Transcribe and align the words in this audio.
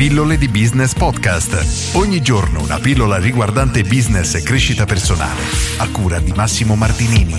Pillole 0.00 0.38
di 0.38 0.48
Business 0.48 0.94
Podcast. 0.94 1.94
Ogni 1.94 2.22
giorno 2.22 2.62
una 2.62 2.78
pillola 2.78 3.18
riguardante 3.18 3.82
business 3.82 4.34
e 4.34 4.42
crescita 4.42 4.86
personale. 4.86 5.42
A 5.76 5.90
cura 5.90 6.18
di 6.20 6.32
Massimo 6.32 6.74
Martinini. 6.74 7.36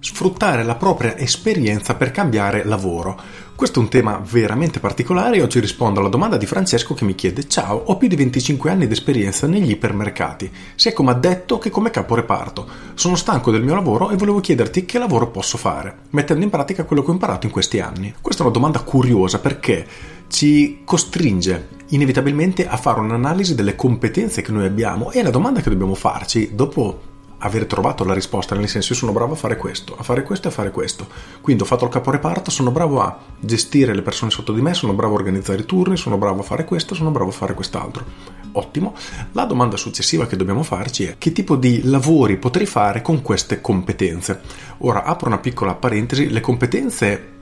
Sfruttare 0.00 0.62
la 0.62 0.76
propria 0.76 1.18
esperienza 1.18 1.96
per 1.96 2.10
cambiare 2.12 2.64
lavoro. 2.64 3.20
Questo 3.54 3.78
è 3.78 3.82
un 3.82 3.90
tema 3.90 4.22
veramente 4.24 4.80
particolare 4.80 5.36
e 5.36 5.42
oggi 5.42 5.60
rispondo 5.60 6.00
alla 6.00 6.08
domanda 6.08 6.38
di 6.38 6.46
Francesco 6.46 6.94
che 6.94 7.04
mi 7.04 7.14
chiede 7.14 7.46
Ciao, 7.46 7.76
ho 7.76 7.98
più 7.98 8.08
di 8.08 8.16
25 8.16 8.70
anni 8.70 8.86
di 8.86 8.94
esperienza 8.94 9.46
negli 9.46 9.72
ipermercati, 9.72 10.50
sia 10.76 10.94
come 10.94 11.10
addetto 11.10 11.58
che 11.58 11.68
come 11.68 11.90
capo 11.90 12.14
reparto. 12.14 12.66
Sono 12.94 13.16
stanco 13.16 13.50
del 13.50 13.62
mio 13.62 13.74
lavoro 13.74 14.08
e 14.08 14.16
volevo 14.16 14.40
chiederti 14.40 14.86
che 14.86 14.98
lavoro 14.98 15.28
posso 15.28 15.58
fare, 15.58 15.94
mettendo 16.12 16.42
in 16.42 16.48
pratica 16.48 16.84
quello 16.84 17.02
che 17.02 17.10
ho 17.10 17.12
imparato 17.12 17.44
in 17.44 17.52
questi 17.52 17.80
anni. 17.80 18.14
Questa 18.18 18.42
è 18.42 18.46
una 18.46 18.54
domanda 18.54 18.80
curiosa 18.80 19.40
perché 19.40 19.86
ci 20.30 20.82
costringe 20.84 21.78
inevitabilmente 21.88 22.68
a 22.68 22.76
fare 22.76 23.00
un'analisi 23.00 23.56
delle 23.56 23.74
competenze 23.74 24.42
che 24.42 24.52
noi 24.52 24.64
abbiamo 24.64 25.10
e 25.10 25.22
la 25.22 25.30
domanda 25.30 25.60
che 25.60 25.70
dobbiamo 25.70 25.94
farci 25.94 26.54
dopo 26.54 27.08
aver 27.42 27.66
trovato 27.66 28.04
la 28.04 28.14
risposta, 28.14 28.54
nel 28.54 28.68
senso 28.68 28.92
io 28.92 28.98
sono 28.98 29.12
bravo 29.12 29.32
a 29.32 29.36
fare 29.36 29.56
questo, 29.56 29.96
a 29.98 30.02
fare 30.02 30.22
questo 30.22 30.46
e 30.46 30.50
a 30.50 30.54
fare 30.54 30.70
questo. 30.70 31.08
Quindi 31.40 31.62
ho 31.62 31.66
fatto 31.66 31.84
il 31.84 31.90
caporeparto, 31.90 32.50
sono 32.50 32.70
bravo 32.70 33.00
a 33.00 33.18
gestire 33.40 33.94
le 33.94 34.02
persone 34.02 34.30
sotto 34.30 34.52
di 34.52 34.60
me, 34.60 34.74
sono 34.74 34.92
bravo 34.92 35.14
a 35.14 35.18
organizzare 35.18 35.62
i 35.62 35.66
turni, 35.66 35.96
sono 35.96 36.16
bravo 36.16 36.40
a 36.40 36.44
fare 36.44 36.64
questo, 36.64 36.94
sono 36.94 37.10
bravo 37.10 37.30
a 37.30 37.32
fare 37.32 37.54
quest'altro. 37.54 38.04
Ottimo. 38.52 38.94
La 39.32 39.44
domanda 39.44 39.76
successiva 39.76 40.26
che 40.26 40.36
dobbiamo 40.36 40.62
farci 40.62 41.04
è 41.04 41.14
che 41.18 41.32
tipo 41.32 41.56
di 41.56 41.82
lavori 41.84 42.36
potrei 42.36 42.66
fare 42.66 43.00
con 43.00 43.22
queste 43.22 43.60
competenze? 43.60 44.40
Ora 44.78 45.04
apro 45.04 45.28
una 45.28 45.38
piccola 45.38 45.74
parentesi, 45.74 46.28
le 46.28 46.40
competenze 46.40 47.38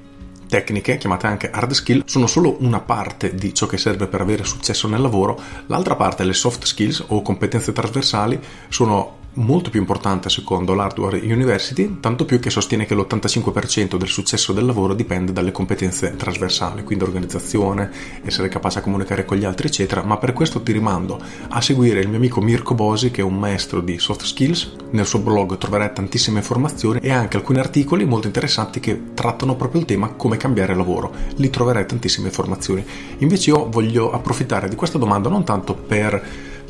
tecniche, 0.49 0.97
chiamate 0.97 1.27
anche 1.27 1.51
hard 1.51 1.71
skill, 1.73 2.03
sono 2.07 2.27
solo 2.27 2.57
una 2.61 2.81
parte 2.81 3.35
di 3.35 3.55
ciò 3.55 3.67
che 3.67 3.79
serve 3.79 4.09
per 4.09 4.21
avere 4.21 4.45
successo 4.45 4.89
nel 4.89 5.01
lavoro, 5.01 5.41
l'altra 5.67 5.95
parte, 5.95 6.25
le 6.25 6.33
soft 6.33 6.65
skills 6.65 7.05
o 7.09 7.23
competenze 7.23 7.73
trasversali, 7.73 8.41
sono 8.69 9.18
molto 9.39 9.71
più 9.71 9.81
importante 9.81 10.29
secondo 10.29 10.75
l'Hardware 10.75 11.19
University, 11.19 11.99
tanto 12.01 12.25
più 12.25 12.41
che 12.41 12.51
sostiene 12.51 12.87
che 12.87 12.95
l'85% 12.95 13.97
del 13.97 14.09
successo 14.09 14.53
del 14.53 14.67
lavoro 14.67 14.95
dipende 14.95 15.33
dalle 15.33 15.53
competenze 15.53 16.17
trasversali, 16.17 16.83
quindi 16.83 17.05
organizzazione, 17.05 17.91
essere 18.25 18.49
capace 18.49 18.79
a 18.79 18.83
comunicare 18.83 19.25
con 19.25 19.37
gli 19.37 19.45
altri, 19.45 19.69
eccetera. 19.69 20.03
Ma 20.03 20.17
per 20.17 20.33
questo 20.33 20.63
ti 20.63 20.73
rimando 20.73 21.21
a 21.49 21.61
seguire 21.61 22.01
il 22.01 22.09
mio 22.09 22.17
amico 22.17 22.41
Mirko 22.41 22.75
Bosi, 22.75 23.11
che 23.11 23.21
è 23.21 23.25
un 23.25 23.39
maestro 23.39 23.81
di 23.81 23.99
soft 23.99 24.25
skills. 24.25 24.75
Nel 24.91 25.07
suo 25.07 25.21
blog 25.21 25.57
troverai 25.57 25.93
tantissime 25.93 26.39
informazioni 26.39 27.01
e 27.01 27.11
anche 27.11 27.37
alcuni 27.37 27.59
articoli 27.59 28.05
molto 28.05 28.27
interessanti 28.27 28.81
che 28.81 29.15
trattano 29.15 29.55
proprio 29.55 29.81
il 29.81 29.87
tema 29.87 30.09
come 30.09 30.37
cambiare 30.37 30.75
lavoro. 30.75 31.13
Lì 31.37 31.49
troverai 31.49 31.87
tantissime 31.87 32.29
informazioni. 32.29 32.85
Invece 33.19 33.51
io 33.51 33.69
voglio 33.69 34.11
approfittare 34.11 34.69
di 34.69 34.77
questa 34.77 34.99
domanda 34.99 35.29
non 35.29 35.45
tanto 35.45 35.75
per 35.75 36.23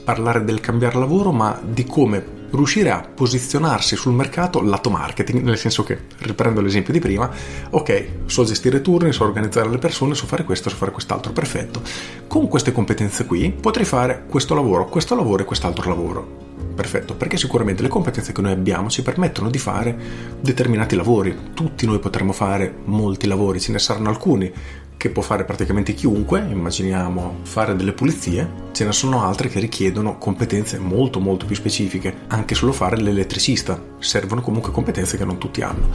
parlare 0.05 0.45
del 0.45 0.61
cambiare 0.61 0.99
lavoro, 0.99 1.33
ma 1.33 1.61
di 1.63 1.85
come 1.85 2.38
riuscire 2.51 2.91
a 2.91 3.01
posizionarsi 3.01 3.97
sul 3.97 4.13
mercato 4.13 4.63
lato 4.63 4.91
marketing, 4.91 5.43
nel 5.43 5.59
senso 5.59 5.85
che, 5.85 5.99
riprendo 6.19 6.61
l'esempio 6.61 6.93
di 6.93 6.99
prima, 6.99 7.31
ok, 7.71 8.09
so 8.27 8.45
gestire 8.45 8.81
turni, 8.81 9.13
so 9.13 9.25
organizzare 9.25 9.69
le 9.69 9.79
persone, 9.79 10.15
so 10.15 10.27
fare 10.27 10.45
questo, 10.45 10.71
so 10.71 10.77
fare 10.77 10.91
quest'altro, 10.91 11.33
perfetto. 11.33 11.83
Con 12.27 12.49
queste 12.49 12.73
competenze 12.73 13.27
qui 13.27 13.51
potrei 13.51 13.85
fare 13.85 14.25
questo 14.29 14.55
lavoro, 14.55 14.87
questo 14.87 15.15
lavoro 15.15 15.43
e 15.43 15.47
quest'altro 15.47 15.89
lavoro. 15.89 16.47
Perfetto, 16.75 17.15
perché 17.15 17.37
sicuramente 17.37 17.83
le 17.83 17.89
competenze 17.89 18.33
che 18.33 18.41
noi 18.41 18.53
abbiamo 18.53 18.89
ci 18.89 19.03
permettono 19.03 19.51
di 19.51 19.59
fare 19.59 19.97
determinati 20.41 20.95
lavori. 20.95 21.37
Tutti 21.53 21.87
noi 21.87 21.99
potremmo 21.99 22.33
fare 22.33 22.73
molti 22.85 23.27
lavori, 23.27 23.61
ce 23.61 23.73
ne 23.73 23.81
saranno 23.81 24.11
alcuni 24.11 24.53
che 24.99 25.11
può 25.11 25.23
fare 25.23 25.45
praticamente 25.45 25.95
chiunque, 25.95 26.41
immaginiamo 26.41 27.39
fare 27.43 27.77
delle 27.77 27.93
pulizie, 27.93 28.67
ce 28.73 28.85
ne 28.85 28.93
sono 28.93 29.25
altre 29.25 29.49
che 29.49 29.61
richiedono 29.61 30.19
competenze 30.19 30.79
molto 30.79 31.21
molto 31.21 31.47
più 31.47 31.55
specifiche, 31.55 32.15
anche 32.27 32.57
solo 32.57 32.73
fare 32.73 33.01
l'elettricista, 33.01 33.81
servono 34.01 34.43
comunque 34.43 34.73
competenze 34.73 35.17
che 35.17 35.25
non 35.25 35.39
tutti 35.39 35.63
hanno. 35.63 35.89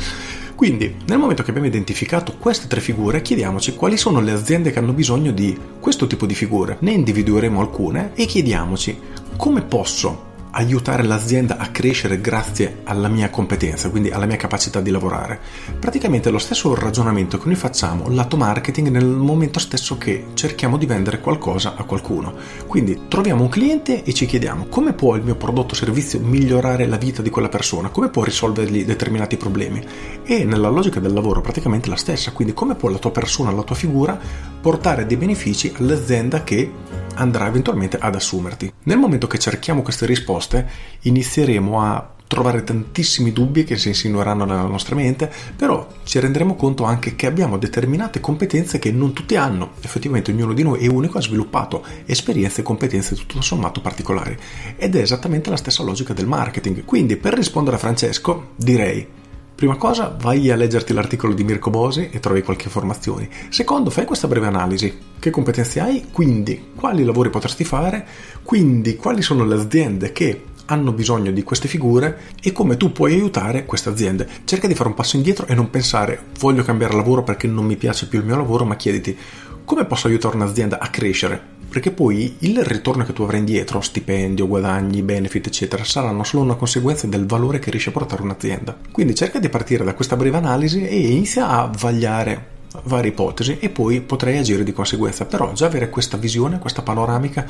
Quindi, 0.55 0.95
nel 1.05 1.17
momento 1.17 1.43
che 1.43 1.49
abbiamo 1.49 1.67
identificato 1.67 2.37
queste 2.37 2.67
tre 2.67 2.79
figure, 2.79 3.21
chiediamoci 3.21 3.75
quali 3.75 3.97
sono 3.97 4.21
le 4.21 4.31
aziende 4.31 4.71
che 4.71 4.79
hanno 4.79 4.93
bisogno 4.93 5.31
di 5.31 5.57
questo 5.79 6.07
tipo 6.07 6.25
di 6.25 6.33
figure. 6.33 6.77
Ne 6.79 6.91
individueremo 6.91 7.59
alcune 7.59 8.11
e 8.15 8.25
chiediamoci 8.25 8.97
come 9.35 9.63
posso 9.63 10.31
aiutare 10.55 11.03
l'azienda 11.03 11.57
a 11.57 11.67
crescere 11.67 12.21
grazie 12.21 12.81
alla 12.83 13.07
mia 13.07 13.29
competenza, 13.29 13.89
quindi 13.89 14.11
alla 14.11 14.25
mia 14.25 14.35
capacità 14.35 14.81
di 14.81 14.91
lavorare. 14.91 15.39
Praticamente 15.79 16.29
è 16.29 16.31
lo 16.31 16.37
stesso 16.37 16.75
ragionamento 16.75 17.37
che 17.37 17.47
noi 17.47 17.55
facciamo 17.55 18.07
lato 18.09 18.37
marketing 18.37 18.89
nel 18.89 19.05
momento 19.05 19.59
stesso 19.59 19.97
che 19.97 20.27
cerchiamo 20.33 20.77
di 20.77 20.85
vendere 20.85 21.19
qualcosa 21.19 21.75
a 21.75 21.83
qualcuno. 21.83 22.33
Quindi 22.67 23.03
troviamo 23.07 23.43
un 23.43 23.49
cliente 23.49 24.03
e 24.03 24.13
ci 24.13 24.25
chiediamo 24.25 24.67
come 24.69 24.93
può 24.93 25.15
il 25.15 25.23
mio 25.23 25.35
prodotto 25.35 25.73
o 25.73 25.77
servizio 25.77 26.19
migliorare 26.19 26.85
la 26.85 26.97
vita 26.97 27.21
di 27.21 27.31
quella 27.31 27.49
persona, 27.49 27.89
come 27.89 28.09
può 28.09 28.23
risolvergli 28.23 28.85
determinati 28.85 29.37
problemi. 29.37 29.83
E 30.23 30.43
nella 30.43 30.69
logica 30.69 30.99
del 30.99 31.13
lavoro 31.13 31.41
praticamente 31.41 31.89
la 31.89 31.95
stessa, 31.95 32.31
quindi 32.31 32.53
come 32.53 32.75
può 32.75 32.89
la 32.89 32.99
tua 32.99 33.11
persona, 33.11 33.51
la 33.51 33.63
tua 33.63 33.75
figura 33.75 34.19
portare 34.61 35.05
dei 35.07 35.17
benefici 35.17 35.73
all'azienda 35.77 36.43
che 36.43 36.71
andrà 37.15 37.47
eventualmente 37.47 37.97
ad 37.97 38.15
assumerti. 38.15 38.71
Nel 38.83 38.97
momento 38.97 39.27
che 39.27 39.39
cerchiamo 39.39 39.81
queste 39.81 40.05
risposte, 40.05 40.67
inizieremo 41.01 41.81
a 41.81 42.09
trovare 42.33 42.63
tantissimi 42.63 43.31
dubbi 43.31 43.63
che 43.63 43.77
si 43.77 43.89
insinueranno 43.89 44.43
nella 44.45 44.63
nostra 44.63 44.95
mente, 44.95 45.31
però 45.55 45.87
ci 46.03 46.19
renderemo 46.19 46.55
conto 46.55 46.83
anche 46.83 47.15
che 47.15 47.27
abbiamo 47.27 47.57
determinate 47.59 48.19
competenze 48.19 48.79
che 48.79 48.91
non 48.91 49.13
tutti 49.13 49.35
hanno. 49.35 49.73
Effettivamente 49.81 50.31
ognuno 50.31 50.53
di 50.53 50.63
noi 50.63 50.83
è 50.83 50.87
unico, 50.87 51.19
ha 51.19 51.21
sviluppato 51.21 51.85
esperienze 52.05 52.61
e 52.61 52.63
competenze 52.63 53.15
tutto 53.15 53.41
sommato 53.41 53.81
particolari 53.81 54.35
ed 54.75 54.95
è 54.95 55.01
esattamente 55.01 55.51
la 55.51 55.57
stessa 55.57 55.83
logica 55.83 56.13
del 56.13 56.25
marketing. 56.25 56.85
Quindi 56.85 57.17
per 57.17 57.35
rispondere 57.35 57.75
a 57.75 57.79
Francesco 57.79 58.51
direi 58.55 59.21
Prima 59.63 59.77
cosa, 59.77 60.13
vai 60.19 60.51
a 60.51 60.57
leggerti 60.57 60.91
l'articolo 60.91 61.33
di 61.33 61.45
Mirko 61.45 61.69
Bosi 61.69 62.09
e 62.11 62.19
trovi 62.19 62.41
qualche 62.41 62.65
informazione. 62.65 63.29
Secondo, 63.47 63.91
fai 63.91 64.03
questa 64.03 64.27
breve 64.27 64.47
analisi. 64.47 64.93
Che 65.17 65.29
competenze 65.29 65.79
hai? 65.79 66.07
Quindi, 66.11 66.71
quali 66.75 67.05
lavori 67.05 67.29
potresti 67.29 67.63
fare? 67.63 68.05
Quindi, 68.43 68.97
quali 68.97 69.21
sono 69.21 69.45
le 69.45 69.55
aziende 69.55 70.11
che 70.11 70.43
hanno 70.65 70.91
bisogno 70.91 71.31
di 71.31 71.43
queste 71.43 71.69
figure 71.69 72.33
e 72.41 72.51
come 72.51 72.75
tu 72.75 72.91
puoi 72.91 73.13
aiutare 73.13 73.63
queste 73.63 73.87
aziende. 73.87 74.27
Cerca 74.43 74.67
di 74.67 74.75
fare 74.75 74.89
un 74.89 74.95
passo 74.95 75.15
indietro 75.15 75.47
e 75.47 75.55
non 75.55 75.69
pensare 75.69 76.23
voglio 76.39 76.63
cambiare 76.63 76.93
lavoro 76.93 77.23
perché 77.23 77.47
non 77.47 77.63
mi 77.63 77.77
piace 77.77 78.07
più 78.07 78.19
il 78.19 78.25
mio 78.25 78.35
lavoro, 78.35 78.65
ma 78.65 78.75
chiediti 78.75 79.17
come 79.65 79.85
posso 79.85 80.07
aiutare 80.07 80.35
un'azienda 80.35 80.79
a 80.79 80.87
crescere? 80.89 81.41
Perché 81.69 81.91
poi 81.91 82.35
il 82.39 82.63
ritorno 82.63 83.03
che 83.03 83.13
tu 83.13 83.23
avrai 83.23 83.39
indietro, 83.39 83.81
stipendio, 83.81 84.47
guadagni, 84.47 85.01
benefit, 85.01 85.47
eccetera, 85.47 85.83
saranno 85.83 86.23
solo 86.23 86.43
una 86.43 86.55
conseguenza 86.55 87.07
del 87.07 87.25
valore 87.25 87.59
che 87.59 87.71
riesce 87.71 87.89
a 87.89 87.93
portare 87.93 88.21
un'azienda. 88.21 88.77
Quindi 88.91 89.15
cerca 89.15 89.39
di 89.39 89.49
partire 89.49 89.83
da 89.83 89.95
questa 89.95 90.15
breve 90.15 90.37
analisi 90.37 90.85
e 90.85 90.95
inizia 90.95 91.47
a 91.49 91.71
vagliare 91.75 92.51
varie 92.83 93.11
ipotesi 93.11 93.57
e 93.59 93.69
poi 93.69 94.01
potrai 94.01 94.37
agire 94.37 94.63
di 94.63 94.73
conseguenza. 94.73 95.25
Però 95.25 95.53
già 95.53 95.65
avere 95.65 95.89
questa 95.89 96.17
visione, 96.17 96.59
questa 96.59 96.81
panoramica, 96.81 97.45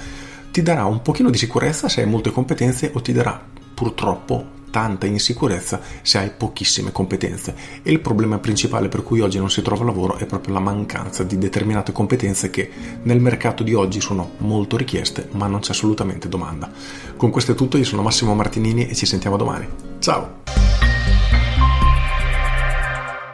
ti 0.52 0.62
darà 0.62 0.86
un 0.86 1.02
pochino 1.02 1.30
di 1.30 1.38
sicurezza 1.38 1.90
se 1.90 2.02
hai 2.02 2.08
molte 2.08 2.32
competenze 2.32 2.92
o 2.94 3.02
ti 3.02 3.12
darà 3.12 3.42
purtroppo 3.74 4.62
tanta 4.74 5.06
insicurezza 5.06 5.80
se 6.02 6.18
hai 6.18 6.32
pochissime 6.36 6.92
competenze 6.92 7.54
e 7.84 7.92
il 7.92 8.00
problema 8.00 8.40
principale 8.40 8.88
per 8.88 9.04
cui 9.04 9.20
oggi 9.20 9.38
non 9.38 9.52
si 9.52 9.62
trova 9.62 9.86
lavoro 9.86 10.18
è 10.18 10.26
proprio 10.26 10.56
la 10.56 10.60
mancanza 10.60 11.22
di 11.22 11.38
determinate 11.38 11.92
competenze 11.92 12.50
che 12.50 12.72
nel 13.04 13.22
mercato 13.22 13.62
di 13.62 13.76
oggi 13.76 14.02
sono 14.02 14.32
molto 14.38 14.76
richieste 14.76 15.28
ma 15.34 15.46
non 15.46 15.60
c'è 15.60 15.74
assolutamente 15.74 16.28
domanda. 16.28 16.72
Con 17.16 17.30
questo 17.30 17.52
è 17.52 17.56
tutto, 17.56 17.78
io 17.78 17.84
sono 17.84 18.02
Massimo 18.02 18.34
Martinini 18.34 18.88
e 18.88 18.96
ci 18.96 19.06
sentiamo 19.06 19.38
domani. 19.38 19.68
Ciao! 20.00 20.42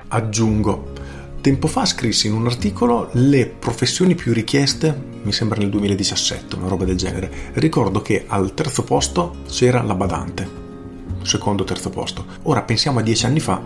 Aggiungo 0.09 0.97
Tempo 1.41 1.67
fa 1.67 1.85
scrissi 1.85 2.27
in 2.27 2.33
un 2.33 2.47
articolo 2.47 3.11
le 3.13 3.45
professioni 3.45 4.13
più 4.13 4.33
richieste, 4.33 4.93
mi 5.21 5.31
sembra 5.31 5.57
nel 5.57 5.69
2017, 5.69 6.57
una 6.57 6.67
roba 6.67 6.83
del 6.83 6.97
genere. 6.97 7.31
Ricordo 7.53 8.01
che 8.01 8.25
al 8.27 8.53
terzo 8.53 8.83
posto 8.83 9.37
c'era 9.47 9.81
la 9.81 9.95
badante, 9.95 10.58
secondo 11.21 11.63
terzo 11.63 11.89
posto. 11.89 12.25
Ora 12.43 12.61
pensiamo 12.61 12.99
a 12.99 13.01
dieci 13.01 13.25
anni 13.25 13.39
fa, 13.39 13.61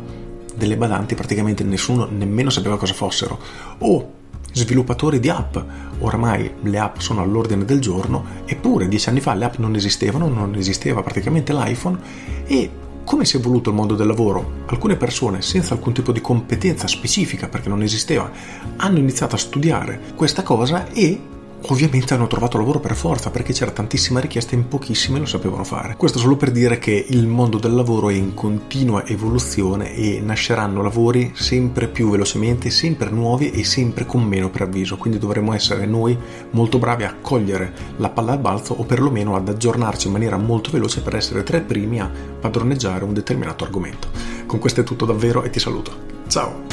delle 0.56 0.78
badanti 0.78 1.16
praticamente 1.16 1.64
nessuno 1.64 2.06
nemmeno 2.06 2.50
sapeva 2.50 2.78
cosa 2.78 2.94
fossero. 2.94 3.40
O 3.80 4.22
sviluppatori 4.52 5.20
di 5.20 5.30
app, 5.30 5.58
oramai 6.00 6.52
le 6.62 6.80
app 6.80 6.98
sono 6.98 7.22
all'ordine 7.22 7.66
del 7.66 7.80
giorno, 7.80 8.24
eppure 8.46 8.88
dieci 8.88 9.10
anni 9.10 9.20
fa 9.20 9.34
le 9.34 9.46
app 9.46 9.58
non 9.58 9.76
esistevano, 9.76 10.28
non 10.28 10.56
esisteva 10.56 11.02
praticamente 11.02 11.54
l'iPhone 11.54 12.00
e 12.46 12.70
come 13.04 13.26
si 13.26 13.36
è 13.36 13.40
evoluto 13.40 13.70
il 13.70 13.76
mondo 13.76 13.96
del 13.96 14.08
lavoro? 14.08 14.62
Alcune 14.68 14.96
persone 14.96 15.42
senza 15.42 15.74
alcun 15.74 15.92
tipo 15.92 16.14
di 16.14 16.22
competenza 16.22 16.88
specifica 16.88 17.50
perché 17.50 17.68
non 17.68 17.82
esisteva 17.82 18.32
hanno 18.78 18.98
iniziato 18.98 19.36
a 19.36 19.40
studiare 19.40 20.00
questa 20.16 20.42
cosa 20.42 20.88
e 20.90 21.20
ovviamente 21.68 22.14
hanno 22.14 22.28
trovato 22.28 22.58
lavoro 22.58 22.80
per 22.80 22.96
forza 22.96 23.30
perché 23.30 23.54
c'era 23.54 23.72
tantissima 23.72 24.20
richiesta 24.20 24.54
e 24.54 24.56
in 24.56 24.68
pochissimi 24.68 25.20
lo 25.20 25.26
sapevano 25.26 25.64
fare. 25.64 25.96
Questo 25.96 26.20
solo 26.20 26.36
per 26.36 26.52
dire 26.52 26.80
che 26.80 27.06
il 27.10 27.28
mondo 27.28 27.58
del 27.58 27.74
lavoro 27.74 28.10
è 28.10 28.14
in 28.14 28.34
continua 28.34 29.06
evoluzione 29.06 29.94
e 29.94 30.20
nasceranno 30.22 30.82
lavori 30.82 31.32
sempre 31.36 31.88
più 31.88 32.10
velocemente, 32.10 32.70
sempre 32.70 33.10
nuovi 33.10 33.52
e 33.52 33.64
sempre 33.64 34.06
con 34.06 34.24
meno 34.24 34.50
preavviso, 34.50 34.98
quindi 34.98 35.20
dovremo 35.20 35.54
essere 35.54 35.86
noi 35.86 36.18
molto 36.52 36.80
bravi 36.80 37.04
a 37.04 37.16
cogliere 37.22 37.74
la 37.98 38.10
palla 38.10 38.34
al 38.34 38.40
balzo 38.40 38.74
o 38.74 38.84
perlomeno 38.84 39.36
ad 39.36 39.48
aggiornarci 39.48 40.08
in 40.08 40.14
maniera 40.14 40.38
molto 40.38 40.72
veloce 40.72 41.02
per 41.02 41.16
essere 41.16 41.44
tra 41.44 41.58
i 41.58 41.62
primi 41.62 42.00
a 42.00 42.10
padroneggiare 42.40 43.04
un 43.04 43.14
determinato 43.14 43.64
argomento. 43.64 44.10
Con 44.46 44.60
questo 44.60 44.82
è 44.82 44.84
tutto 44.84 45.06
davvero 45.06 45.44
e 45.44 45.50
ti 45.50 45.60
saluto. 45.60 45.92
Ciao! 46.28 46.73